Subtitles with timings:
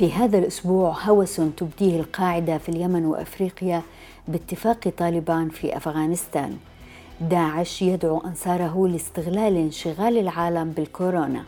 [0.00, 3.82] في هذا الأسبوع هوس تبديه القاعدة في اليمن وأفريقيا
[4.28, 6.56] باتفاق طالبان في أفغانستان.
[7.20, 11.44] داعش يدعو أنصاره لاستغلال انشغال العالم بالكورونا.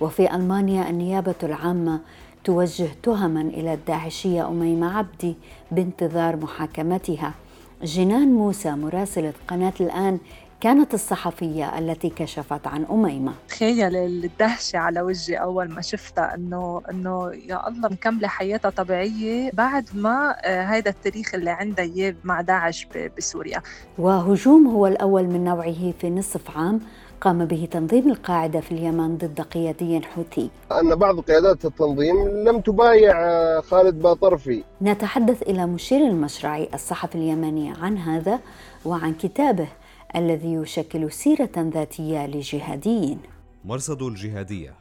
[0.00, 2.00] وفي ألمانيا النيابة العامة
[2.44, 5.34] توجه تهما إلى الداعشية أميمة عبدي
[5.70, 7.34] بانتظار محاكمتها.
[7.82, 10.18] جنان موسى مراسلة قناة الآن
[10.60, 13.32] كانت الصحفية التي كشفت عن أميمة.
[13.48, 19.88] تخيل الدهشة على وجهي أول ما شفتها إنه إنه يا الله مكملة حياتها طبيعية بعد
[19.94, 23.62] ما هذا آه، التاريخ اللي عندها إياه مع داعش بسوريا.
[23.98, 26.80] وهجوم هو الأول من نوعه في نصف عام
[27.20, 30.50] قام به تنظيم القاعدة في اليمن ضد قيادي حوثي.
[30.72, 34.64] أن بعض قيادات التنظيم لم تبايع آه، خالد باطرفي.
[34.82, 38.40] نتحدث إلى مشير المشرعي الصحفي اليمني عن هذا
[38.84, 39.68] وعن كتابه
[40.16, 43.18] الذي يشكل سيرة ذاتية لجهاديين
[43.64, 44.74] مرصد الجهادية.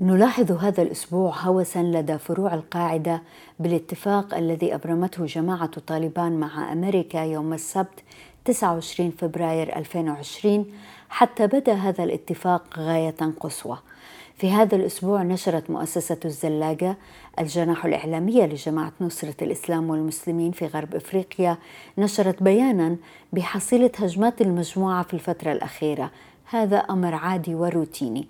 [0.00, 3.22] نلاحظ هذا الأسبوع هوسا لدى فروع القاعدة
[3.58, 8.02] بالاتفاق الذي أبرمته جماعة طالبان مع أمريكا يوم السبت
[8.44, 10.66] 29 فبراير 2020
[11.08, 13.78] حتى بدا هذا الاتفاق غاية قصوى.
[14.42, 16.96] في هذا الأسبوع نشرت مؤسسة الزلاجة
[17.38, 21.58] الجناح الإعلامية لجماعة نصرة الإسلام والمسلمين في غرب إفريقيا
[21.98, 22.96] نشرت بيانا
[23.32, 26.10] بحصيلة هجمات المجموعة في الفترة الأخيرة.
[26.44, 28.26] هذا أمر عادي وروتيني.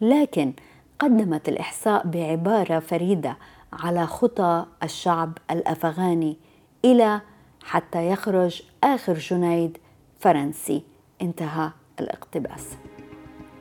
[0.00, 0.52] لكن
[0.98, 3.36] قدمت الإحصاء بعبارة فريدة
[3.72, 6.36] على خطى الشعب الأفغاني
[6.84, 7.20] إلى
[7.64, 9.78] حتى يخرج آخر جنيد
[10.20, 10.82] فرنسي.
[11.22, 12.76] انتهى الاقتباس.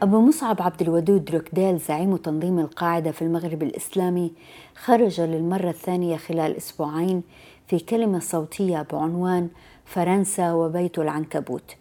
[0.01, 4.31] أبو مصعب عبد الودود دروكديل زعيم تنظيم القاعدة في المغرب الإسلامي
[4.75, 7.23] خرج للمرة الثانية خلال أسبوعين
[7.67, 9.49] في كلمة صوتية بعنوان
[9.85, 11.75] فرنسا وبيت العنكبوت.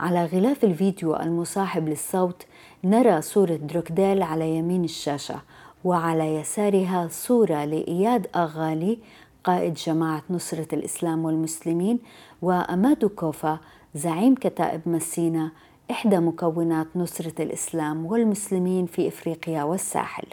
[0.00, 2.46] على غلاف الفيديو المصاحب للصوت
[2.84, 5.40] نرى صورة دروكديل على يمين الشاشة
[5.84, 8.98] وعلى يسارها صورة لإياد أغالي
[9.44, 11.98] قائد جماعة نصرة الإسلام والمسلمين
[12.42, 13.58] وأمادو كوفا
[13.94, 15.50] زعيم كتائب مسينا
[15.92, 20.24] إحدى مكونات نصرة الإسلام والمسلمين في إفريقيا والساحل.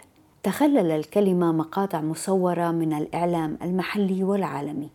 [0.42, 4.88] تخلل الكلمة مقاطع مصورة من الإعلام المحلي والعالمي.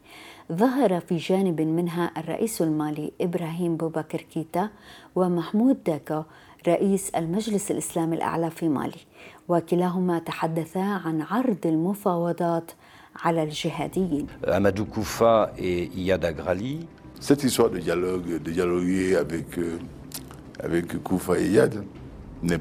[0.52, 4.70] ظهر في جانب منها الرئيس المالي إبراهيم بوبكر كيتا
[5.16, 6.22] ومحمود داكو
[6.68, 9.02] رئيس المجلس الإسلامي الأعلى في مالي
[9.47, 12.72] وكلاهما تحدثا عن عرض المفاوضات
[13.16, 14.28] على الجهاديين.
[14.47, 16.88] Amadou Koufa et Agrali.
[17.20, 19.80] Cette histoire de dialogue, de dialoguer avec euh,
[20.64, 21.84] avec Koufa et Yad
[22.44, 22.58] n'a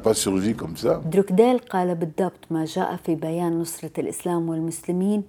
[0.00, 1.00] pas surgi comme ça.
[1.04, 5.22] دروكديل قال بالضبط ما جاء في بيان نصرة الإسلام والمسلمين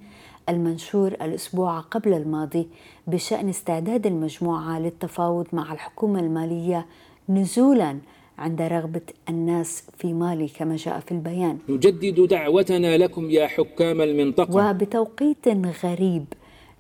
[0.49, 2.67] المنشور الأسبوع قبل الماضي
[3.07, 6.85] بشأن استعداد المجموعة للتفاوض مع الحكومة المالية
[7.29, 7.97] نزولا
[8.37, 14.69] عند رغبة الناس في مالي كما جاء في البيان نجدد دعوتنا لكم يا حكام المنطقة
[14.69, 15.47] وبتوقيت
[15.83, 16.25] غريب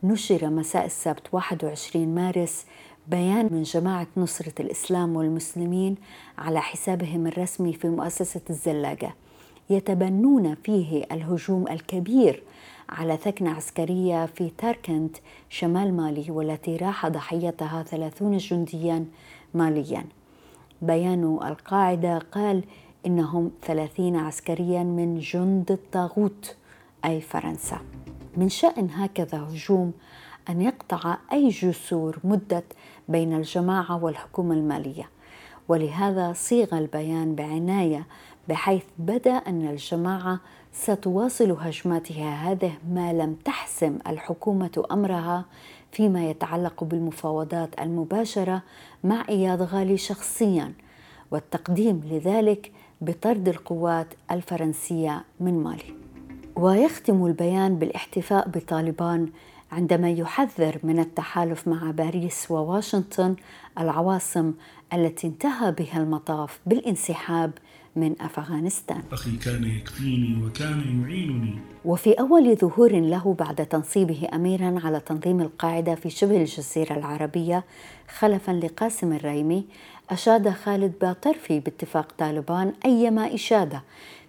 [0.03, 2.65] نشر مساء السبت 21 مارس
[3.07, 5.95] بيان من جماعة نصرة الإسلام والمسلمين
[6.37, 9.15] على حسابهم الرسمي في مؤسسة الزلاجة.
[9.69, 12.43] يتبنون فيه الهجوم الكبير
[12.89, 15.17] على ثكنة عسكرية في تاركنت
[15.49, 19.05] شمال مالي والتي راح ضحيتها ثلاثون جنديا
[19.53, 20.05] ماليا.
[20.81, 22.63] بيان القاعدة قال
[23.05, 26.55] إنهم ثلاثين عسكريا من جند الطاغوت
[27.05, 27.79] أي فرنسا.
[28.37, 29.93] من شأن هكذا هجوم
[30.49, 32.63] أن يقطع أي جسور مدة
[33.11, 35.09] بين الجماعة والحكومة المالية.
[35.67, 38.07] ولهذا صيغ البيان بعناية
[38.49, 40.39] بحيث بدأ أن الجماعة
[40.73, 45.45] ستواصل هجماتها هذه ما لم تحسم الحكومة أمرها
[45.91, 48.61] فيما يتعلق بالمفاوضات المباشرة
[49.03, 50.73] مع إياد غالي شخصيا
[51.31, 52.71] والتقديم لذلك
[53.01, 55.95] بطرد القوات الفرنسية من مالي.
[56.55, 59.29] ويختم البيان بالاحتفاء بطالبان
[59.71, 63.35] عندما يحذر من التحالف مع باريس وواشنطن
[63.79, 64.53] العواصم
[64.93, 67.51] التي انتهى بها المطاف بالانسحاب
[67.95, 69.03] من أفغانستان.
[69.11, 71.59] أخي كان يكفيني وكان يعينني.
[71.85, 77.63] وفي أول ظهور له بعد تنصيبه اميرا على تنظيم القاعدة في شبه الجزيرة العربية
[78.17, 79.65] خلفا لقاسم الريمي
[80.09, 83.83] أشاد خالد باطرفي باتفاق طالبان أيما إشادة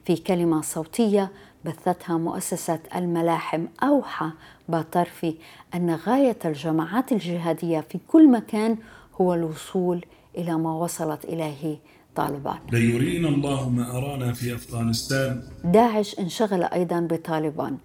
[0.05, 1.31] في كلمة صوتية
[1.65, 4.31] بثتها مؤسسة الملاحم أوحى
[4.69, 5.35] باطرفي
[5.75, 8.77] أن غاية الجماعات الجهادية في كل مكان
[9.21, 10.05] هو الوصول
[10.39, 11.79] إلى ما وصلت إليه
[12.15, 12.59] طالبان.
[12.73, 15.43] ليرينا الله ما أرانا في أفغانستان.
[15.65, 17.79] داعش انشغل أيضا بطالبان.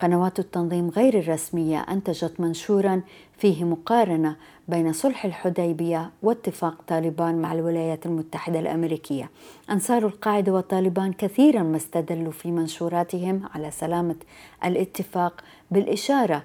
[0.00, 3.00] قنوات التنظيم غير الرسمية أنتجت منشورا
[3.38, 4.36] فيه مقارنة
[4.68, 9.30] بين صلح الحديبية واتفاق طالبان مع الولايات المتحدة الأمريكية.
[9.70, 14.16] أنصار القاعدة وطالبان كثيرا ما استدلوا في منشوراتهم على سلامة
[14.64, 16.42] الاتفاق بالإشارة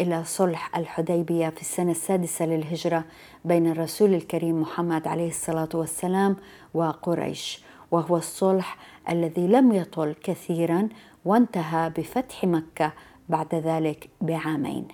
[0.00, 3.04] إلى صلح الحديبية في السنة السادسة للهجرة
[3.44, 6.36] بين الرسول الكريم محمد عليه الصلاة والسلام
[6.74, 8.76] وقريش وهو الصلح
[9.10, 10.88] الذي لم يطل كثيرا
[11.24, 12.92] وانتهى بفتح مكة
[13.28, 14.88] بعد ذلك بعامين.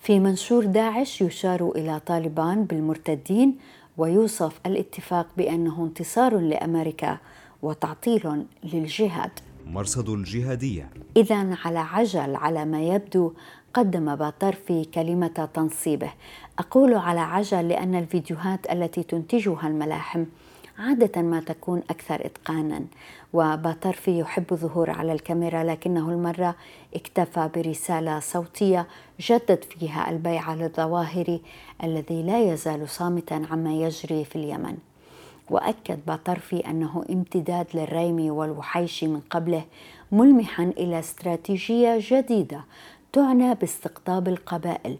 [0.00, 3.58] في منشور داعش يشار إلى طالبان بالمرتدين
[3.96, 7.18] ويوصف الاتفاق بأنه انتصار لأمريكا
[7.62, 9.30] وتعطيل للجهاد.
[9.66, 13.32] مرصد الجهادية إذا على عجل على ما يبدو
[13.74, 16.12] قدم باطرفي كلمة تنصيبه.
[16.58, 20.24] أقول على عجل لأن الفيديوهات التي تنتجها الملاحم
[20.78, 22.84] عادة ما تكون أكثر إتقانا.
[23.34, 26.54] وباطرفي يحب الظهور على الكاميرا لكنه المرة
[26.94, 28.86] اكتفى برسالة صوتية
[29.20, 31.38] جدد فيها البيعة للظواهر
[31.84, 34.76] الذي لا يزال صامتا عما يجري في اليمن.
[35.50, 39.64] وأكد باطرفي أنه امتداد للريم والوحيش من قبله
[40.12, 42.60] ملمحا إلى استراتيجية جديدة
[43.12, 44.98] تعنى باستقطاب القبائل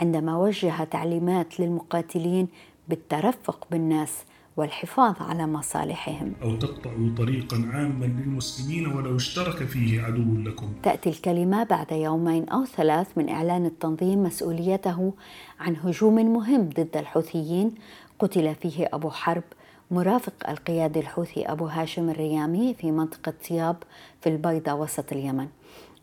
[0.00, 2.48] عندما وجه تعليمات للمقاتلين
[2.88, 4.24] بالترفق بالناس
[4.56, 6.32] والحفاظ على مصالحهم.
[6.42, 10.72] أو تقطعوا طريقا عاما للمسلمين ولو اشترك فيه عدو لكم.
[10.82, 15.12] تأتي الكلمة بعد يومين أو ثلاث من إعلان التنظيم مسؤوليته
[15.60, 17.74] عن هجوم مهم ضد الحوثيين.
[18.18, 19.42] قتل فيه أبو حرب.
[19.90, 23.76] مرافق القيادي الحوثي أبو هاشم الريامي في منطقة طياب
[24.20, 25.48] في البيضة وسط اليمن.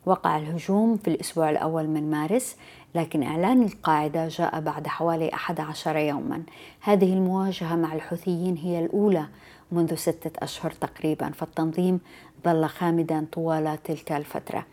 [0.05, 2.55] وقع الهجوم في الأسبوع الأول من مارس
[2.95, 6.43] لكن إعلان القاعدة جاء بعد حوالي 11 يوما.
[6.81, 9.25] هذه المواجهة مع الحوثيين هي الأولى
[9.71, 11.99] منذ ستة أشهر تقريبا فالتنظيم
[12.45, 14.65] ظل خامدا طوال تلك الفترة.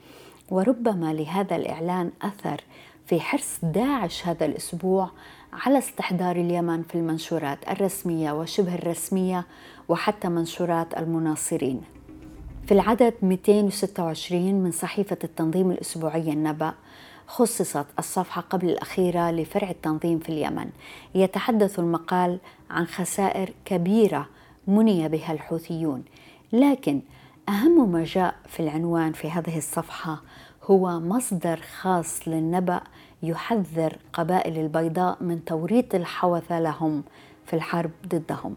[0.50, 2.60] وربما لهذا الإعلان أثر
[3.06, 5.10] في حرص داعش هذا الأسبوع
[5.52, 9.46] على استحضار اليمن في المنشورات الرسمية وشبه الرسمية
[9.88, 11.80] وحتى منشورات المناصرين.
[12.66, 16.74] في العدد 226 من صحيفة التنظيم الأسبوعي النبأ
[17.28, 20.70] خصصت الصفحة قبل الأخيرة لفرع التنظيم في اليمن.
[21.14, 22.38] يتحدث المقال
[22.70, 24.28] عن خسائر كبيرة
[24.66, 26.04] مني بها الحوثيون.
[26.52, 27.00] لكن
[27.48, 30.22] أهم ما جاء في العنوان في هذه الصفحة
[30.64, 32.80] هو مصدر خاص للنبأ
[33.22, 37.02] يحذر قبائل البيضاء من توريط الحوثة لهم
[37.46, 38.56] في الحرب ضدهم.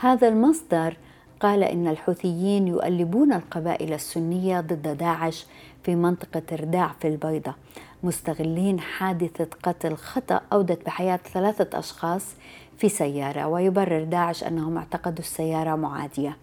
[0.00, 0.96] هذا المصدر
[1.40, 5.46] قال إن الحوثيين يؤلبون القبائل السنية ضد داعش
[5.82, 7.54] في منطقة رداع في البيضة
[8.02, 12.34] مستغلين حادثة قتل خطأ أودت بحياة ثلاثة أشخاص
[12.78, 16.36] في سيارة ويبرر داعش أنهم اعتقدوا السيارة معادية.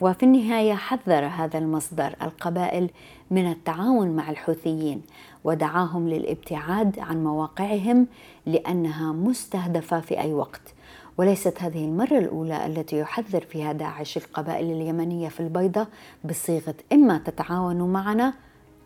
[0.00, 2.90] وفي النهاية حذر هذا المصدر القبائل
[3.30, 5.02] من التعاون مع الحوثيين
[5.44, 8.06] ودعاهم للابتعاد عن مواقعهم
[8.46, 10.74] لأنها مستهدفة في أي وقت.
[11.18, 15.86] وليست هذه المرة الأولى التي يحذر فيها داعش القبائل اليمنية في البيضة
[16.24, 18.34] بصيغة إما تتعاونوا معنا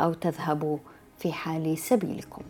[0.01, 0.79] أو تذهبوا
[1.19, 2.43] في حال سبيلكم.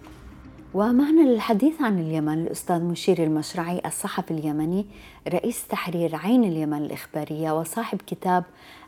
[0.74, 4.86] ومعنا للحديث عن اليمن الأستاذ مشير المشرعي الصحفي اليمني
[5.28, 8.44] رئيس تحرير عين اليمن الإخبارية وصاحب كتاب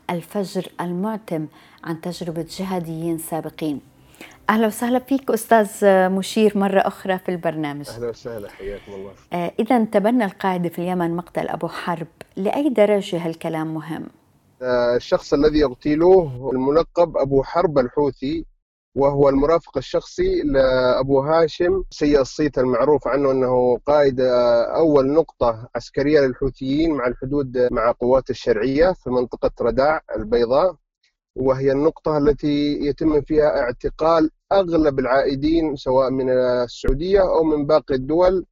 [0.09, 1.47] الفجر المعتم
[1.83, 3.81] عن تجربة جهاديين سابقين.
[4.49, 5.69] أهلا وسهلا فيك أستاذ
[6.09, 7.89] مشير مرة أخرى في البرنامج.
[7.89, 9.11] أهلا وسهلا حياكم الله.
[9.33, 12.07] آه، إذا تبنى القاعدة في اليمن مقتل أبو حرب.
[12.35, 14.07] لأي درجة هالكلام مهم؟
[14.61, 18.45] آه، الشخص الذي يغتيله الملقب أبو حرب الحوثي
[18.97, 26.19] وهو المرافق الشخصي لأبو هاشم سيء الصيت المعروف عنه أنه قائد آه، أول نقطة عسكرية
[26.19, 30.75] للحوثيين مع الحدود مع قوات الشرعية في منطقة رداع البيضاء
[31.35, 38.45] وهي النقطة التي يتم فيها اعتقال أغلب العائدين سواء من السعودية أو من باقي الدول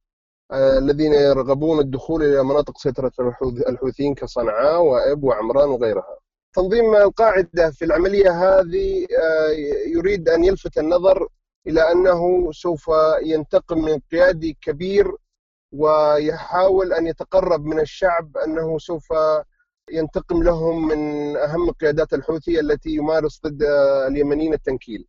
[0.52, 6.18] آه، الذين يرغبون الدخول إلى مناطق سيطرة الحوث- الحوثيين كصنعاء وإب وعمران وغيرها.
[6.56, 9.50] تنظيم القاعدة في العملية هذه آه،
[9.86, 11.28] يريد أن يلفت النظر
[11.66, 12.90] إلى أنه سوف
[13.22, 15.12] ينتقم من قيادي كبير
[15.72, 19.08] ويحاول أن يتقرب من الشعب أنه سوف
[19.92, 25.06] ينتقم لهم من أهم قيادات الحوثي التي يمارس ضد آه، اليمنيين التنكيل.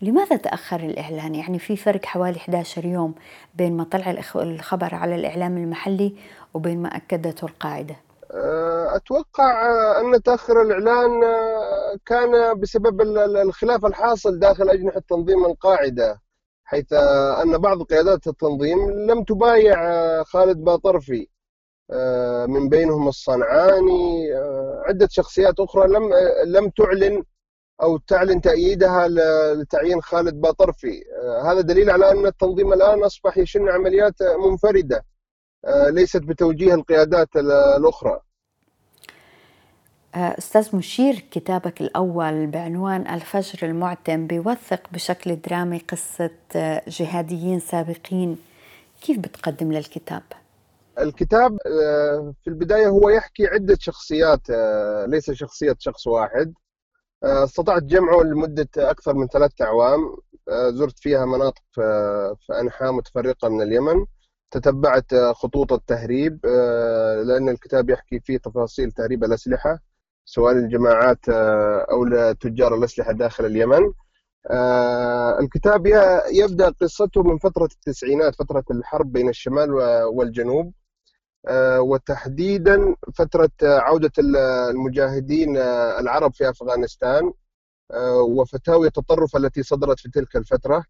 [0.00, 3.14] لماذا تأخر الإعلان؟ يعني في فرق حوالي 11 يوم
[3.54, 6.14] بين ما طلع الخبر على الإعلام المحلي
[6.54, 7.96] وبين ما أكدته القاعدة
[8.96, 9.62] أتوقع
[10.00, 11.10] أن تأخر الإعلان
[12.06, 13.00] كان بسبب
[13.36, 16.20] الخلاف الحاصل داخل أجنحة تنظيم القاعدة
[16.64, 16.92] حيث
[17.42, 19.76] أن بعض قيادات التنظيم لم تبايع
[20.22, 21.28] خالد باطرفي
[22.48, 24.34] من بينهم الصنعاني
[24.86, 26.10] عدة شخصيات أخرى لم
[26.46, 27.22] لم تعلن
[27.82, 29.08] أو تعلن تأييدها
[29.54, 31.04] لتعيين خالد باطرفي.
[31.44, 35.04] هذا دليل على أن التنظيم الآن أصبح يشن عمليات منفردة.
[35.66, 38.20] ليست بتوجيه القيادات الأخرى.
[40.14, 46.30] أستاذ مشير كتابك الأول بعنوان الفجر المعتم بيوثق بشكل درامي قصة
[46.88, 48.38] جهاديين سابقين.
[49.02, 50.22] كيف بتقدم للكتاب؟
[50.98, 51.58] الكتاب
[52.42, 54.50] في البداية هو يحكي عدة شخصيات
[55.06, 56.54] ليس شخصية شخص واحد.
[57.24, 60.16] استطعت جمعه لمدة أكثر من ثلاثة أعوام.
[60.50, 61.62] زرت فيها مناطق
[62.40, 64.06] في أنحاء متفرقة من اليمن.
[64.52, 66.46] تتبعت خطوط التهريب
[67.26, 69.78] لأن الكتاب يحكي فيه تفاصيل تهريب الأسلحة
[70.24, 71.28] سواء للجماعات
[71.90, 73.92] أو لتجار الأسلحة داخل اليمن.
[75.40, 75.86] الكتاب
[76.32, 79.70] يبدأ قصته من فترة التسعينات فترة الحرب بين الشمال
[80.04, 80.72] والجنوب.
[81.78, 85.56] وتحديدا فترة عودة المجاهدين
[86.00, 87.32] العرب في أفغانستان.
[88.28, 90.84] وفتاوي التطرف التي صدرت في تلك الفترة.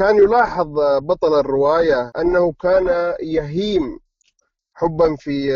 [0.00, 0.68] كان يلاحظ
[1.02, 3.98] بطل الرواية أنه كان يهيم
[4.74, 5.52] حبا في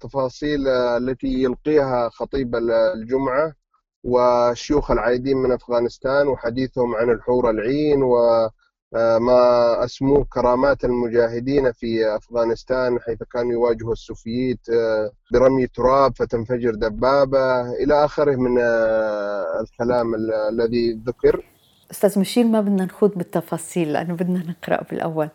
[0.00, 2.56] تفاصيل التي يلقيها خطيب
[2.94, 3.52] الجمعة
[4.04, 13.22] وشيوخ العايدين من أفغانستان وحديثهم عن الحور العين وما أسموه كرامات المجاهدين في أفغانستان حيث
[13.22, 14.60] كانوا يواجهوا السوفييت
[15.32, 18.58] برمي تراب فتنفجر دبابة إلى آخره من
[19.60, 20.14] الكلام
[20.50, 21.59] الذي ذكر.
[21.90, 25.28] أستاذ مشير ما بدنا نخوض بالتفاصيل لأنه بدنا نقرأ بالأول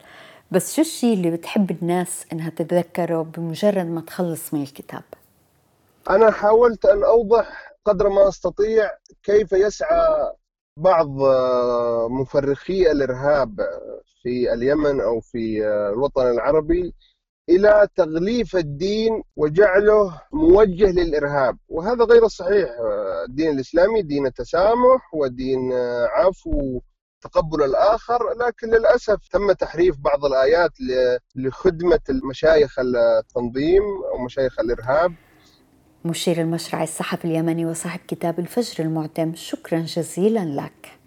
[0.51, 5.03] بس شو الشيء اللي بتحب الناس إنها تتذكره بمجرد ما تخلص من الكتاب؟
[6.09, 8.91] أنا حاولت أن أوضح قدر ما أستطيع
[9.23, 10.31] كيف يسعى
[10.77, 11.09] بعض
[12.11, 13.59] مفرخي الإرهاب
[14.23, 16.93] في اليمن أو في الوطن العربي
[17.49, 21.57] إلى تغليف الدين وجعله موجه للإرهاب.
[21.69, 22.69] وهذا غير صحيح.
[23.29, 25.73] الدين الإسلامي دين التسامح ودين
[26.09, 26.81] عفو
[27.21, 28.19] تقبل الآخر.
[28.33, 30.71] لكن للأسف تم تحريف بعض الآيات
[31.35, 35.13] لخدمة المشايخ التنظيم أو مشايخ الإرهاب.
[36.05, 40.99] مشير المشرع الصحفي اليمني وصاحب كتاب الفجر المعتم شكرا جزيلا لك.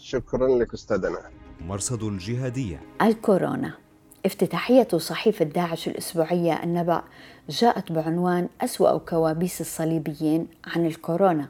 [0.00, 1.30] شكرا لك أستاذنا.
[1.60, 2.80] مرصد الجهادية.
[3.02, 3.87] الكورونا.
[4.26, 7.02] افتتاحية صحيفة داعش الأسبوعية النبأ
[7.48, 11.48] جاءت بعنوان أسوأ كوابيس الصليبيين عن الكورونا.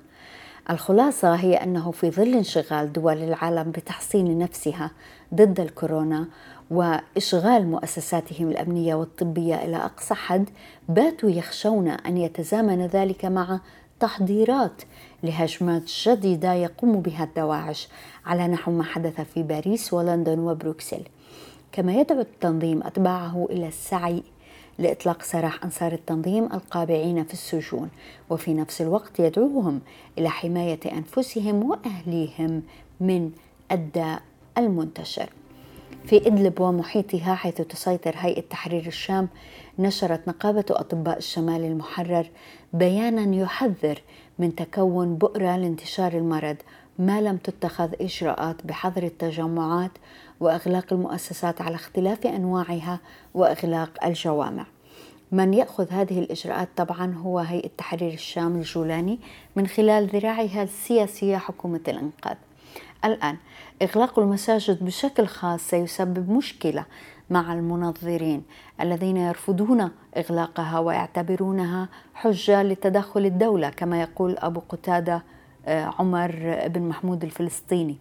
[0.71, 4.91] الخلاصة هي أنه في ظل انشغال دول العالم بتحصين نفسها
[5.35, 6.27] ضد الكورونا
[6.71, 10.51] وإشغال مؤسساتهم الأمنية والطبية إلى أقصى حد
[10.89, 13.61] باتوا يخشون أن يتزامن ذلك مع
[14.01, 14.83] تحضيرات
[15.23, 17.89] لهجمات جديدة يقوم بها الدواعش
[18.27, 21.03] على نحو ما حدث في باريس ولندن وبروكسل.
[21.73, 24.23] كما يدعو التنظيم أتباعه إلى السعي
[24.79, 27.91] لإطلاق سراح أنصار التنظيم القابعين في السجون
[28.31, 29.81] وفي نفس الوقت يدعوهم
[30.19, 32.63] إلى حماية أنفسهم وأهليهم
[33.01, 33.31] من
[33.73, 34.23] الداء
[34.59, 35.31] المنتشر.
[36.05, 39.29] في إدلب ومحيطها حيث تسيطر هيئة تحرير الشام
[39.79, 42.27] نشرت نقابة أطباء الشمال المحرر
[42.73, 44.03] بيانا يحذر
[44.39, 46.57] من تكون بؤرة لانتشار المرض
[46.99, 49.91] ما لم تتخذ إجراءات بحظر التجمعات
[50.41, 53.01] وإغلاق المؤسسات على اختلاف أنواعها
[53.35, 54.67] وإغلاق الجوامع.
[55.33, 59.19] من يأخذ هذه الإجراءات طبعا هو هيئة تحرير الشام الجولاني
[59.57, 62.37] من خلال ذراعها السياسية حكومة الإنقاذ.
[63.05, 63.37] الآن
[63.83, 66.85] إغلاق المساجد بشكل خاص سيسبب مشكلة
[67.31, 68.43] مع المنظرين
[68.81, 75.23] الذين يرفضون إغلاقها ويعتبرونها حجة لتدخل الدولة كما يقول أبو قتادة
[75.67, 77.97] آه، عمر بن محمود الفلسطيني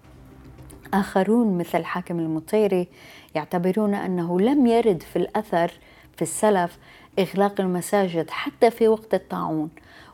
[0.93, 2.87] آخرون مثل حاكم المطيري
[3.35, 5.71] يعتبرون أنه لم يرد في الأثر
[6.15, 6.77] في السلف
[7.19, 9.69] إغلاق المساجد حتى في وقت الطاعون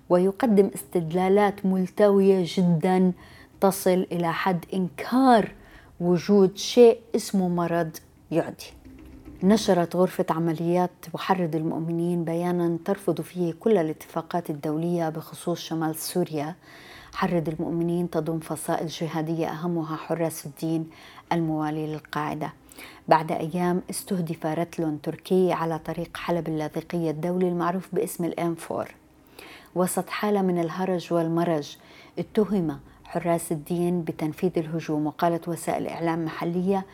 [0.09, 3.11] ويقدم استدلالات ملتوية جدا
[3.61, 5.51] تصل إلى حد إنكار
[5.99, 7.89] وجود شيء اسمه مرض
[8.31, 8.73] يعدي.
[9.43, 16.55] نشرت غرفة عمليات محرض المؤمنين بيانا ترفض فيه كل الاتفاقات الدولية بخصوص شمال سوريا
[17.13, 20.89] حرض المؤمنين تضم فصائل جهادية أهمها حراس الدين
[21.32, 22.53] الموالي للقاعدة.
[23.08, 28.88] بعد أيام استهدف رتل تركي على طريق حلب اللاذقية الدولي المعروف باسم الام فور
[29.75, 31.77] وسط حالة من الهرج والمرج
[32.20, 36.86] اتهم حراس الدين بتنفيذ الهجوم وقالت وسائل إعلام محلية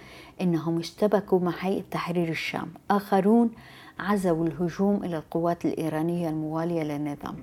[0.42, 2.74] إنهم اشتبكوا مع هيئة تحرير الشام.
[2.92, 3.52] آخرون
[4.00, 7.36] عزوا الهجوم إلى القوات الإيرانية الموالية للنظام.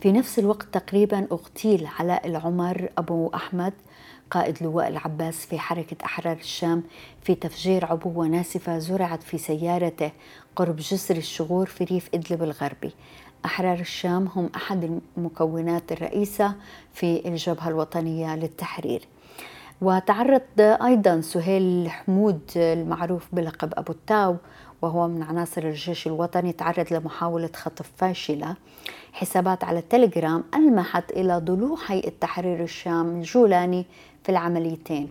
[0.00, 3.72] في نفس الوقت تقريبا اغتيل علاء العمر أبو أحمد
[4.30, 6.82] قائد لواء العباس في حركة أحرار الشام
[7.22, 10.12] في تفجير عبوة ناسفة زرعت في سيارته
[10.56, 12.92] قرب جسر الشغور في ريف إدلب الغربي.
[13.44, 16.54] أحرار الشام هم أحد المكونات الرئيسة
[16.92, 19.08] في الجبهة الوطنية للتحرير.
[19.80, 24.36] وتعرض أيضا سهيل حمود المعروف بلقب أبو التاو
[24.82, 28.56] وهو من عناصر الجيش الوطني تعرض لمحاولة خطف فاشلة.
[29.12, 33.86] حسابات على التليجرام ألمحت إلى ضلوع هيئة تحرير الشام الجولاني
[34.22, 35.08] في العمليتين.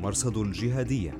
[0.00, 1.14] مرصد الجهادية.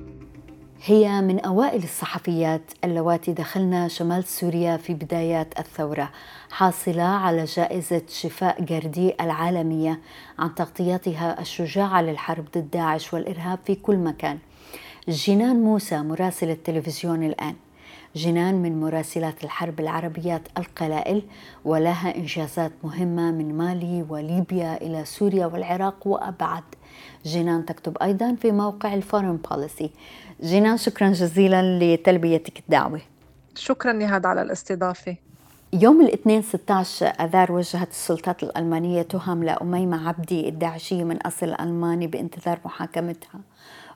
[0.83, 6.09] هي من أوائل الصحفيات اللواتي دخلن شمال سوريا في بدايات الثورة
[6.49, 9.99] حاصلة على جائزة شفاء جردي العالمية
[10.39, 14.37] عن تغطيتها الشجاعة للحرب ضد داعش والإرهاب في كل مكان.
[15.07, 17.55] جنان موسى مراسل التلفزيون الآن.
[18.15, 21.21] جنان من مراسلات الحرب العربيات القلائل
[21.65, 26.63] ولها إنجازات مهمة من مالي وليبيا إلى سوريا والعراق وأبعد.
[27.25, 29.91] جنان تكتب أيضا في موقع الفورن بوليسي.
[30.43, 33.01] جنان شكرا جزيلا لتلبيتك الدعوة.
[33.55, 35.15] شكرا نهاد على الاستضافة.
[35.73, 42.59] يوم الاثنين 16 أذار وجهت السلطات الألمانية تهم لأميمة عبدي الداعشيه من أصل ألماني بانتظار
[42.65, 43.39] محاكمتها.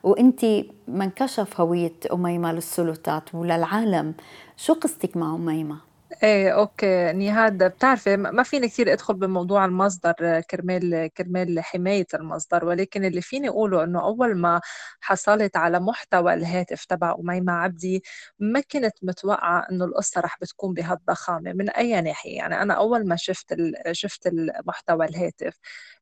[0.03, 0.45] وانت
[0.87, 4.13] ما انكشف هوية أميمة للسلطات وللعالم
[4.57, 5.88] شو قصتك مع أميمة؟
[6.23, 7.11] إيه okay.
[7.13, 13.49] نهاد بتعرفي ما فيني كثير أدخل بموضوع المصدر كرمال كرمال حماية المصدر ولكن اللي فيني
[13.49, 14.61] أقوله إنه أول ما
[15.01, 18.03] حصلت على محتوى الهاتف تبع أميمة عبدي
[18.39, 23.15] ما كنت متوقعة إنه القصة رح بتكون بهالضخامة من أي ناحية؟ يعني أنا أول ما
[23.15, 23.55] شفت
[23.91, 25.53] شفت المحتوى الهاتف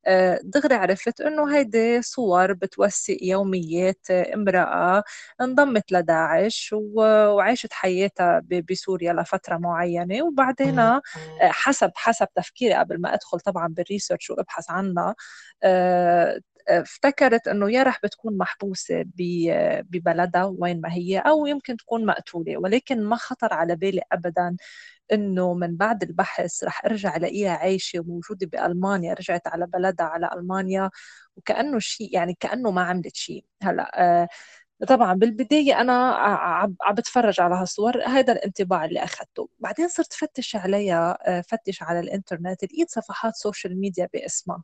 [0.06, 5.04] آه، دغري عرفت إنه هيدي صور بتوثق يوميات امرأة
[5.42, 9.58] انضمت لداعش وعاشت حياتها بسوريا لفترة
[9.98, 11.02] معينة وبعدين آه،
[11.42, 15.16] حسب حسب تفكيري قبل ما أدخل طبعا بالريسيرش وأبحث عنها
[15.64, 16.40] آه،
[16.70, 19.06] افتكرت إنه يا رح بتكون محبوسة
[19.90, 24.58] ببلدها وين ما هي أو يمكن تكون مقتولة ولكن ما خطر على بالي ابدا
[25.14, 30.90] إنه من بعد البحث رح أرجع ألاقيها عايشة وموجودة بألمانيا رجعت على بلدها على ألمانيا
[31.38, 33.92] وكأنه شيء يعني كأنه ما عملت شيء هلأ
[34.24, 34.28] آه
[34.88, 35.94] طبعا بالبداية أنا
[36.82, 42.00] عم بتفرج على هالصور هذا الانطباع اللي أخذته بعدين صرت فتش عليها آه، فتش على
[42.00, 44.64] الإنترنت لقيت صفحات social media باسمها.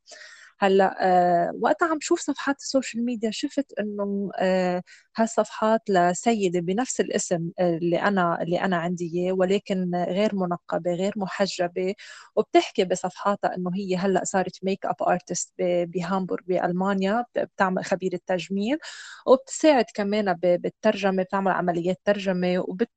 [0.64, 4.84] هلأ آه وقتها عم شوف صفحات ال social media شفت إنه آه
[5.18, 11.94] هالصفحات لسيدة بنفس الاسم اللي أنا اللي أنا عندي إياه ولكن غير منقبة غير محجبة.
[12.36, 18.78] وبتحكي بصفحاتها إنه هي هلأ صارت makeup artist بهامبورغ بألمانيا بتعمل خبيرة تجميل.
[19.28, 22.90] وبتساعد كمان بالترجمة بتعمل عمليات ترجمة وبت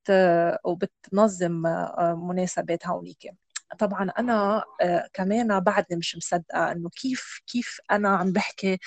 [0.64, 3.45] وبتنظم آه، مناسبات هونيك.
[3.78, 8.78] طبعا أنا آه، كمان بعدني مش مصدقة إنه كيف كيف أنا عم بحكي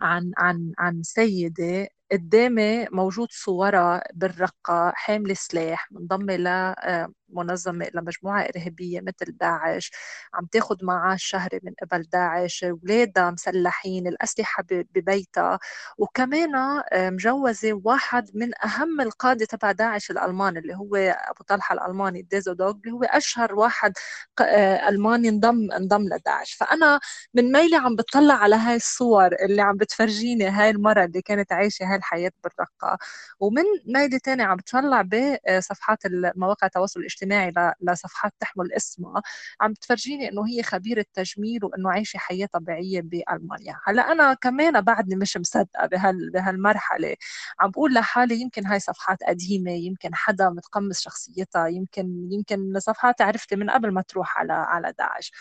[0.00, 9.36] عن عن عن سيدة قدامي موجود صورها بالرقة حاملة سلاح منضمة لمنظمة لمجموعة إرهابية مثل
[9.40, 9.90] داعش
[10.34, 15.58] عم تاخد معاش شهري من قبل داعش أولادها مسلحين الأسلحة ببيتها.
[15.98, 16.54] وكمان
[16.92, 22.52] آه، مجوزة واحد من أهم القادة تبع داعش الألمان اللي هو أبو طلحة الألماني ديزو
[22.52, 23.92] دوغ اللي هو أشهر واحد
[24.40, 26.52] آه، ألماني انضم انضم لداعش.
[26.54, 27.00] فأنا
[27.34, 31.84] من ميلي عم بطلع على هاي الصور اللي عم بتفرجيني هاي المرة اللي كانت عايشة
[31.84, 32.98] هاي الحياة بالرقة.
[33.40, 35.98] ومن ميلي تاني عم بتطلع بصفحات
[36.36, 39.22] مواقع التواصل الاجتماعي لصفحات تحمل اسمها
[39.60, 43.80] عم بتفرجيني إنه هي خبيرة تجميل وإنه عايشة حياة طبيعية بألمانيا.
[43.86, 47.16] هلأ أنا كمان بعدني مش مصدقة بهال بهالمرحلة.
[47.60, 53.56] عم بقول لحالي يمكن هاي صفحات قديمة يمكن حدا متقمص شخصيتها يمكن يمكن صفحات عرفتي
[53.56, 55.32] من قبل ما تروح على على داعش.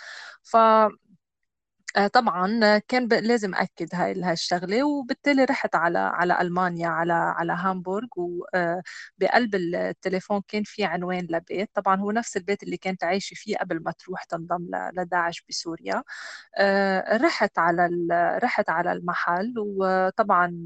[0.44, 0.58] ف
[1.98, 8.08] آه، طبعا كان لازم اكد هاي هالشغله وبالتالي رحت على على ألمانيا على على هامبورغ
[8.18, 11.70] وبقلب آه، التليفون كان في عنوان لبيت.
[11.74, 16.04] طبعا هو نفس البيت اللي كانت عايشة فيه قبل ما تروح تنضم لداعش بسوريا.
[16.58, 17.90] آه، رحت على
[18.44, 20.66] رحت على المحل وطبعا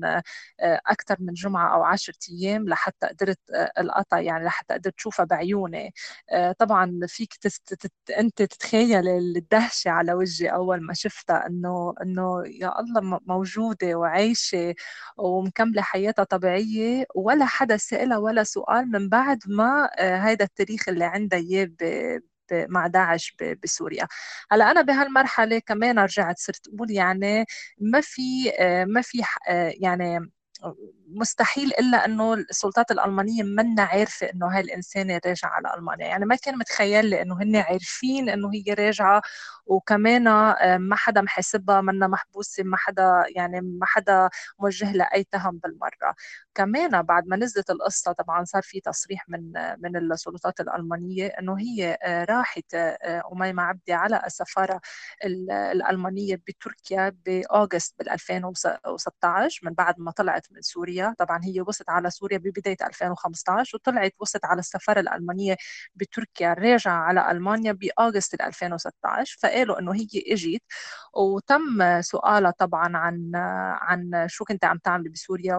[0.61, 3.39] أكثر من جمعة أو عشرة أيام لحتى قدرت
[3.79, 5.93] القطع يعني لحتى قدرت تشوفها بعيوني.
[6.59, 7.33] طبعا فيك
[8.19, 14.75] أنت تتخيل الدهشة على وجهي أول ما شفت شفتها إنه إنه يا الله موجودة وعايشة
[15.17, 21.05] ومكملة حياتها طبيعية ولا حدا سألها ولا سؤال من بعد ما هذا آه، التاريخ اللي
[21.05, 21.69] عندها إياه
[22.51, 24.07] مع داعش بسوريا.
[24.51, 27.45] هلأ أنا بهالمرحلة كمان رجعت صرت أقول يعني
[27.79, 28.21] ما في
[28.59, 30.31] آه، ما في آه، يعني
[31.07, 36.07] مستحيل إلا إنه السلطات الألمانية منا عارفة إنه هاي الإنسانة راجعة على ألمانيا.
[36.07, 39.21] يعني ما كان متخيل لي إنه هن عارفين إنه هي راجعة
[39.65, 45.23] وكمان آه، ما حدا محاسبها منا محبوسة ما حدا يعني ما حدا موجه لها أي
[45.23, 46.15] تهم بالمرة.
[46.55, 51.97] كمان بعد ما نزلت القصة طبعا صار في تصريح من من السلطات الألمانية إنه هي
[52.03, 54.81] آه، راحت آه، أميمة عبدي على السفارة
[55.25, 61.15] الألمانية بتركيا باغسطس بال 2016 من بعد ما طلعت من سوريا.
[61.19, 65.55] طبعا هي وصلت على سوريا ببداية 2015 وطلعت وصلت على السفارة الألمانية
[65.95, 70.61] بتركيا راجعة على ألمانيا بأغسطس 2016 فقالوا إنه هي إجت.
[71.13, 73.31] وتم سؤالها طبعا عن
[73.81, 75.55] عن شو كنت عم تعملي بسوريا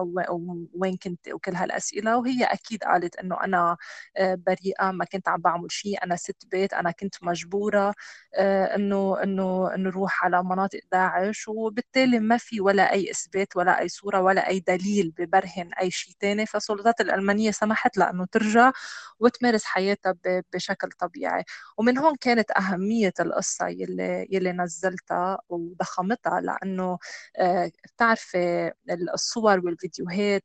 [0.73, 2.17] وين كنت وكل هالأسئلة.
[2.17, 3.77] وهي أكيد قالت إنه أنا
[4.17, 7.93] آه، بريئة ما كنت عم بعمل شيء أنا ست بيت أنا كنت مجبورة
[8.35, 11.47] آه، إنه إنه نروح على مناطق داعش.
[11.47, 14.76] وبالتالي ما في ولا أي إثبات ولا أي صورة ولا أي دليل
[15.17, 18.71] ببرهن أي شيء ثاني فالسلطات الألمانية سمحت لها انه ترجع
[19.19, 20.15] وتمارس حياتها
[20.53, 21.43] بشكل طبيعي.
[21.77, 26.97] ومن هون كانت أهمية القصة يلي يلي نزلتها وضخمتها لأنه
[27.37, 28.71] آه، بتعرفي
[29.13, 30.43] الصور والفيديوهات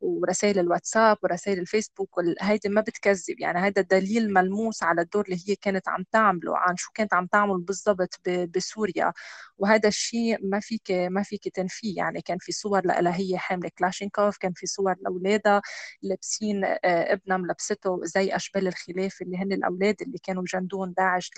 [0.00, 3.40] ورسائل الواتساب ورسائل الفيسبوك هيدي ما بتكذب.
[3.40, 7.26] يعني هذا دليل ملموس على الدور اللي هي كانت عم تعمله عن شو كانت عم
[7.26, 8.20] تعمل بالضبط
[8.56, 9.12] بسوريا.
[9.58, 11.96] وهذا الشيء ما فيك ما فيك تنفيه.
[11.96, 15.62] يعني كان في صور لها هي حاملة كلاشينكوف كان في صور لأولادها
[16.02, 21.30] لابسين آه، ابنها ملبسته زي أشبال الخلاف اللي هن الأولاد اللي كانوا جندون داعش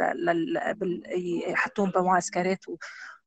[1.49, 2.65] يحطوهم بمعسكرات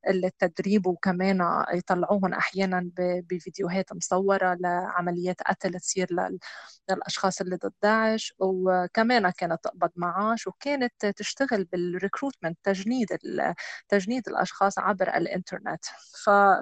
[0.10, 6.08] التدريب وكمان يطلعوهم أحيانا بفيديوهات مصورة لعمليات قتل تصير
[6.89, 13.08] للأشخاص اللي ضد داعش وكمان كانت تقبض معاش وكانت تشتغل بالريكروتمنت تجنيد
[13.89, 15.86] تجنيد الأشخاص عبر الإنترنت.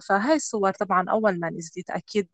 [0.07, 2.27] فهاي الصور طبعا أول ما نزلت أكيد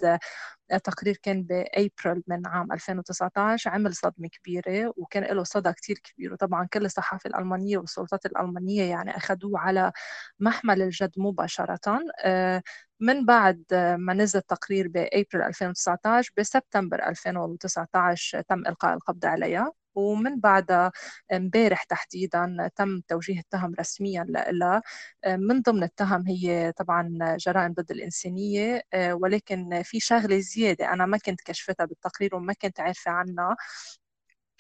[0.78, 6.34] تقرير كان بأبريل من عام 2019 عمل صدمة كبيرة وكان له صدى كتير كبير.
[6.34, 9.92] وطبعا كل الصحافة الألمانية والسلطات الألمانية يعني أخذوه على
[10.40, 11.80] محمل الجد مباشرة.
[12.24, 12.64] آه،
[13.00, 13.64] من بعد
[14.00, 19.79] ما نزل تقرير بأبريل 2019 بسبتمبر 2019 تم إلقاء القبض عليها.
[20.00, 20.92] ومن بعدها
[21.34, 24.82] امبارح تحديدا تم توجيه التهم رسميا لها
[25.28, 28.84] من ضمن التهم هي طبعا جرائم ضد الإنسانية.
[29.12, 33.56] ولكن في شغلة زيادة أنا ما كنت كشفتها بالتقرير وما كنت عارفة عنها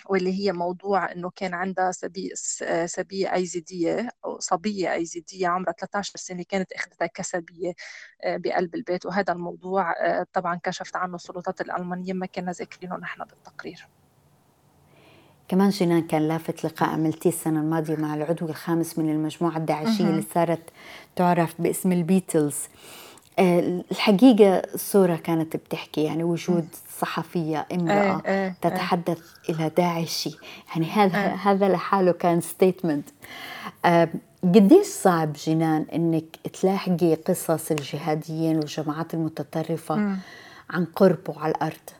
[0.09, 2.31] واللي هي موضوع إنه كان عندها سبي
[2.85, 7.73] سبية أيزيدية أو صبية أيزيدية عمرها 13 سنة كانت أخذتها كسبية
[8.25, 9.05] بقلب البيت.
[9.05, 9.93] وهذا الموضوع
[10.33, 13.87] طبعا كشفت عنه السلطات الألمانية ما كنا ذاكرينه نحن بالتقرير.
[15.49, 20.23] كمان جنان كان لافت لقاء عملتيه السنة الماضية مع العضو الخامس من المجموعة الداعشية اللي
[20.33, 20.59] صارت
[21.15, 22.55] تعرف باسم البيتلز.
[23.39, 26.67] آه، الحقيقة الصورة كانت بتحكي يعني وجود
[26.99, 30.37] صحفية امرأة إيه إيه تتحدث إيه إلى داعشي.
[30.69, 31.35] يعني هذا إيه.
[31.35, 33.09] هذا لحاله كان statement
[33.85, 34.09] آه،
[34.43, 36.25] قديش صعب جنان إنك
[36.61, 40.17] تلاحقي قصص الجهاديين والجماعات المتطرفة
[40.69, 41.98] عن قرب وعلى الأرض؟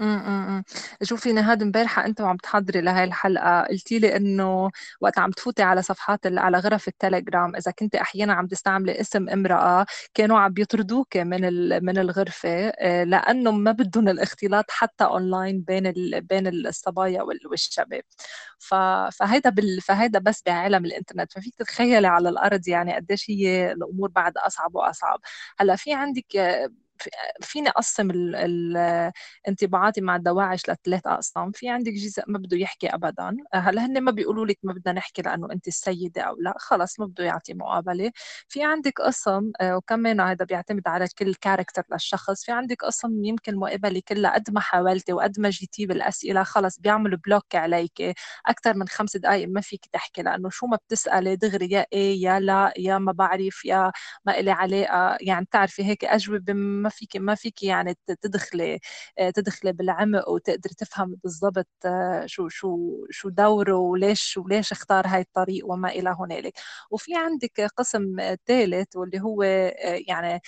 [0.00, 0.64] امم
[1.02, 5.82] شوفي نهاد امبارحة أنت وعم تحضري لهي الحلقة قلتي لي إنه وقت عم تفوتي على
[5.82, 11.40] صفحات على غرف التليجرام إذا كنت أحيانا عم تستعملي اسم امرأة كانوا عم بيطردوك من
[11.84, 18.02] من الغرفة آه، لأنه ما بدهم الاختلاط حتى اونلاين بين بين الصبايا والشباب.
[19.12, 19.80] فهيدا بال...
[19.80, 21.32] فهيدا بس بعالم الإنترنت.
[21.32, 25.20] ففيك تتخيلي على الأرض يعني قديش هي الأمور بعد أصعب وأصعب.
[25.58, 26.24] هلأ في عندك
[27.42, 28.10] فيني أقسم
[29.48, 31.50] انطباعاتي مع الدواعش لثلاث أقسام.
[31.52, 33.36] في عندك جزء ما بده يحكي ابدا.
[33.54, 36.54] هلأ هن ما بيقولوا لك ما بدنا نحكي لأنه انت السيدة أو لا.
[36.58, 38.10] خلص ما بده يعطي مقابلة.
[38.48, 42.44] في عندك قسم آه، وكمان هذا بيعتمد على كل character للشخص.
[42.44, 46.42] في عندك قسم يمكن مقابله كلها قد ما حاولتي وقد ما جيتي بالأسئلة.
[46.42, 48.02] خلص بيعملوا block عليك.
[48.46, 52.40] أكثر من خمس دقائق ما فيك تحكي لأنه شو ما بتسألي دغري يا إيه يا
[52.40, 53.92] لا يا ما بعرف يا
[54.26, 55.16] ما إلي علاقة.
[55.20, 56.38] يعني بتعرفي هيك أجوبة
[56.84, 58.78] ما فيك ما فيك يعني تدخلي
[59.18, 62.78] آه، تدخلي بالعمق وتقدري تفهم بالضبط آه، شو شو
[63.10, 66.52] شو دوره وليش وليش اختار هاي الطريق وما إلى هنالك.
[66.90, 68.16] وفي عندك قسم
[68.46, 70.40] ثالث واللي هو آه، يعني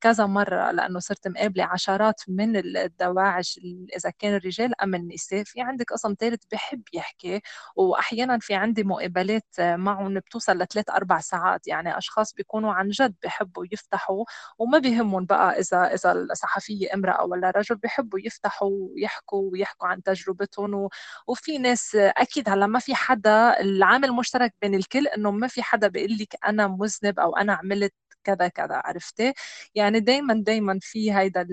[0.00, 3.60] كذا مرة لأنه صرت مقابلة عشرات من الدواعش
[3.96, 5.42] إذا كان الرجال أم النساء.
[5.44, 7.40] في عندك قسم ثالث بحب يحكي
[7.76, 11.68] وأحيانا في عندي مقابلات معهم بتوصل لثلاث أربع ساعات.
[11.68, 14.24] يعني أشخاص بيكونوا عن جد بحبوا يفتحوا
[14.58, 20.88] وما بيهمهم بقى إذا إذا الصحفية امرأة ولا رجل بيحبوا يفتحوا ويحكوا ويحكوا عن تجربتهم
[21.26, 25.88] وفي ناس أكيد هلأ ما في حدا العامل المشترك بين الكل إنه ما في حدا
[25.88, 27.92] بيقول لك أنا مذنب أو أنا عملت
[28.24, 29.32] كذا كذا عرفتي؟
[29.74, 31.46] يعني دايما دايما في هيدا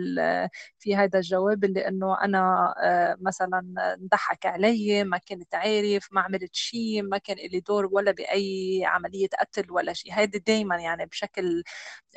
[0.79, 6.55] في هيدا الجواب اللي إنه أنا آه، مثلا انضحك علي ما كنت عارف ما عملت
[6.55, 11.63] شيء ما كان لي دور ولا بأي عملية قتل ولا شيء هيدا دايما يعني بشكل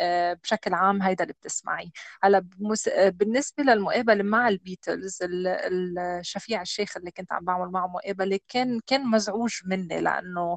[0.00, 1.92] آه، بشكل عام هيدا اللي بتسمعي.
[2.22, 2.38] هلأ
[3.10, 9.60] بالنسبة للمقابلة مع البيتلز الشفيع الشيخ اللي كنت عم بعمل معه مقابلة كان كان مزعوج
[9.66, 10.56] مني لأنه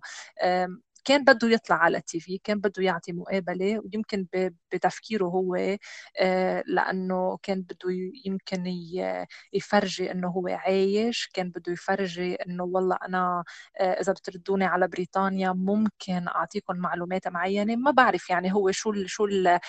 [1.08, 4.28] كان بده يطلع على التي في كان بده يعطي مقابلة ويمكن
[4.74, 5.56] بتفكيره هو
[6.22, 7.90] آه، لأنه كان بده
[8.26, 8.64] يمكن
[9.54, 13.44] يفرجي إنه هو عايش كان بده يفرجي إنه والله أنا
[13.80, 19.10] آه، إذا بتردوني على بريطانيا ممكن اعطيكم معلومات معينة ما بعرف يعني هو شو ال
[19.10, 19.60] شو ال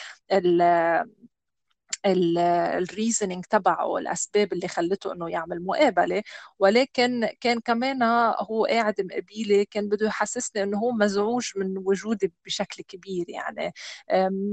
[2.07, 6.23] ال reasoning تبعه الأسباب اللي خلته إنه يعمل مقابلة.
[6.59, 8.03] ولكن كان كمان
[8.51, 13.73] هو قاعد مقابيلي كان بده يحسسني إنه هو مزعوج من وجودي بشكل كبير يعني.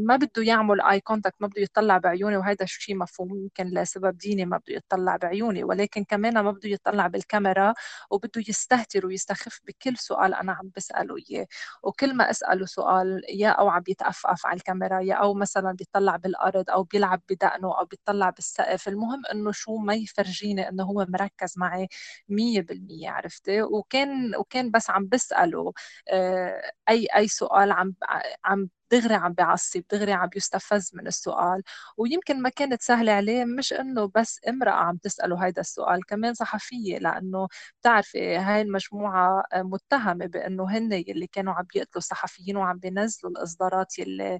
[0.06, 4.46] ما بده يعمل اي contact ما بده يطلع بعيوني وهذا شيء مفهوم يمكن لسبب ديني
[4.46, 5.64] ما بده يطلع بعيوني.
[5.64, 7.74] ولكن كمان ما بده يطلع بالكاميرا
[8.12, 11.48] وبده يستهتر ويستخف بكل سؤال أنا عم بسأله إياه.
[11.84, 16.70] وكل ما أسأله سؤال يا أو عم يتأفف على الكاميرا يا أو مثلا بيطلع بالأرض
[16.70, 21.88] أو بيلعب بدقنه أو بيطلع بالسقف المهم إنه شو ما يفرجيني إنه هو مركز معي
[22.30, 25.74] 100% عرفتي؟ وكان وكان بس عم بسأله
[26.10, 27.94] آه، أي أي سؤال عم
[28.46, 31.64] عم دغري عم بيعصب دغري عم بيستفز من السؤال.
[31.98, 36.98] ويمكن ما كانت سهلة عليه مش إنه بس امرأة عم تسأله هيدا السؤال كمان صحفية
[36.98, 37.48] لأنه
[37.82, 44.40] بتعرفي هاي المجموعة متهمة بإنه هن اللي كانوا عم بيقتلوا الصحفيين وعم بينزلوا الإصدارات يلي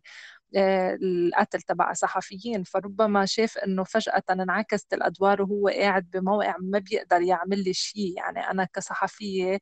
[0.56, 7.64] القتل تبع صحفيين فربما شاف إنه فجأة انعكست الأدوار وهو قاعد بموقع ما بيقدر يعمل
[7.64, 8.18] لي شيء.
[8.18, 9.60] يعني أنا كصحفية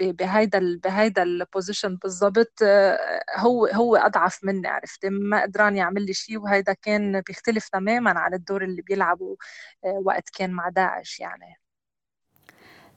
[0.00, 6.38] بهيدا بهيدا البوزيشن بالضبط آه، هو هو أضعف مني عرفتي؟ ما قدران يعمل لي شيء
[6.38, 9.36] وهيدا كان بيختلف تماما عن الدور اللي بيلعبه
[9.84, 11.56] آه، وقت كان مع داعش يعني.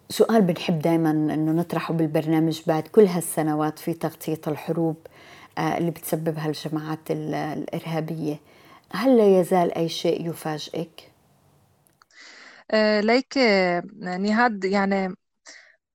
[0.10, 5.08] سؤال بنحب دائما إنه نطرحه بالبرنامج بعد كل هالسنوات في تغطية الحروب.
[5.60, 8.40] اللي بتسببها الجماعات الإرهابية
[8.92, 11.12] هل لا يزال أي شيء يفاجئك؟
[12.72, 13.38] آه، ليك
[14.20, 15.16] نهاد يعني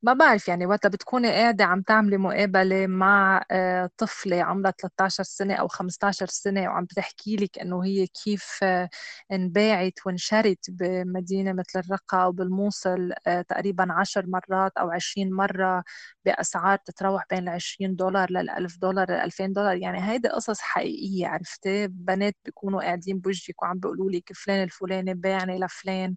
[0.02, 5.54] ما بعرف يعني وقتها بتكوني قاعدة عم تعملي مقابلة مع آه، طفلة عمرها 13 سنة
[5.54, 8.88] أو 15 سنة وعم بتحكي لك إنه هي كيف آه،
[9.32, 15.84] انباعت وانشرت بمدينة مثل الرقة أو بالموصل آه، تقريبا 10 مرات أو 20 مرة
[16.24, 19.76] بأسعار تتراوح بين ال 20 دولار لل 1000 دولار لل 2000 دولار.
[19.76, 25.58] يعني هيدي قصص حقيقية عرفتي؟ بنات بيكونوا قاعدين بوجهك وعم بيقولوا لك فلان الفلاني باعني
[25.58, 26.14] لفلان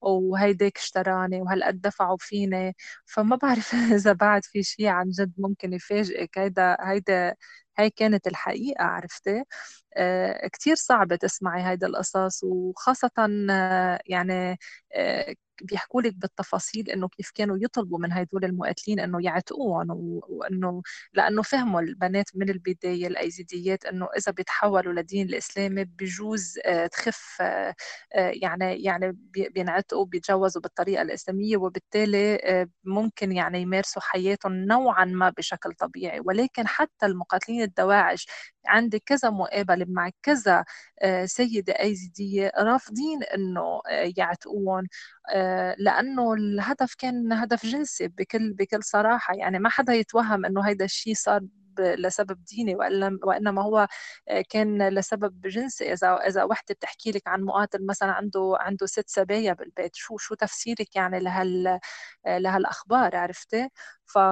[0.00, 2.76] وهيداك اشتراني وهالقد دفعوا فيني.
[3.22, 6.38] فما بعرف إذا بعد في شيء عن جد ممكن يفاجئك.
[6.38, 7.34] هيدا هيدا
[7.78, 9.44] هاي كانت الحقيقة عرفتي؟
[9.96, 13.10] آه كتير صعبة تسمعي هيدا القصص وخاصة
[13.50, 14.58] آه يعني
[14.96, 19.86] آه بيحكوا لك بالتفاصيل إنه كيف كانوا يطلبوا من هدول المقاتلين إنه يعتقوهم
[20.28, 20.82] وإنه
[21.14, 27.74] لأنه فهموا البنات من البداية الأيزيديات إنه إذا بيتحولوا لدين الإسلامي بجوز آه، تخف آه،
[28.14, 29.16] آه، يعني يعني
[29.54, 32.38] بينعتقوا بيتجوزوا بالطريقة الإسلامية وبالتالي
[32.84, 36.20] ممكن يعني يمارسوا حياتهم نوعا ما بشكل طبيعي.
[36.24, 38.26] ولكن حتى المقاتلين الدواعش
[38.66, 40.64] عندي كذا مقابله مع كذا
[41.24, 43.80] سيدة أيزيدية رافضين إنه
[44.16, 44.86] يعتقوهم
[45.78, 49.34] لأنه الهدف كان هدف جنسي بكل بكل صراحة.
[49.34, 51.40] يعني ما حدا يتوهم إنه هيدا الشيء صار
[51.78, 52.74] لسبب ديني
[53.24, 53.88] وإنما هو
[54.50, 55.92] كان لسبب جنسي.
[55.92, 60.34] إذا إذا وحدة بتحكي لك عن مقاتل مثلا عنده عنده ست سبايا بالبيت شو شو
[60.34, 61.80] تفسيرك يعني لهال
[62.26, 63.68] لهالأخبار؟ عرفتي؟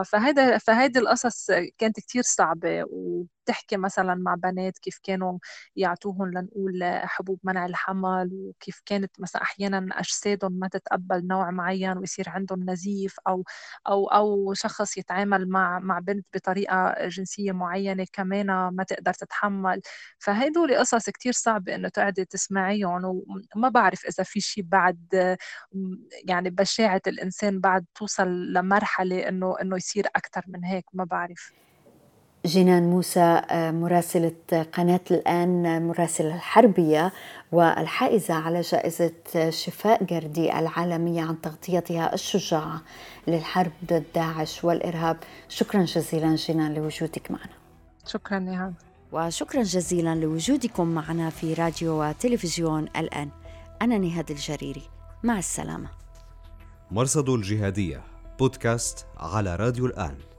[0.04, 1.46] فهذا فهيدي القصص
[1.78, 5.38] كانت كتير صعبة وبتحكي مثلا مع بنات كيف كانوا
[5.76, 12.28] يعطوهم لنقول حبوب منع الحمل وكيف كانت مثلا أحيانا أجسادهم ما تتقبل نوع معين ويصير
[12.28, 13.44] عندهم نزيف أو
[13.88, 19.80] أو أو شخص يتعامل مع مع بنت بطريقة جنسية معينة كمان ما تقدر تتحمل.
[20.18, 23.04] فهدول قصص كتير صعبة إنه تقعدي تسمعيهم
[23.56, 25.36] وما بعرف إذا في شيء بعد
[26.28, 31.52] يعني بشاعة الإنسان بعد توصل لمرحلة إنه إنه يصير أكثر من هيك ما بعرف.
[32.46, 37.12] جنان موسى آه، مراسلة قناة الآن مراسلة الحربية
[37.52, 39.12] والحائزة على جائزة
[39.50, 42.82] شفاء جردي العالمية عن تغطيتها الشجاعة
[43.26, 45.16] للحرب ضد داعش والإرهاب.
[45.48, 47.54] شكرا جزيلا جنان لوجودك معنا.
[48.06, 48.74] شكرا نهاد
[49.12, 53.28] وشكرا جزيلا لوجودكم معنا في راديو وتلفزيون الآن.
[53.82, 54.82] أنا نهاد الجريري.
[55.22, 55.88] مع السلامة.
[56.90, 58.02] مرصد الجهادية.
[58.40, 60.29] بودكاست على راديو الآن.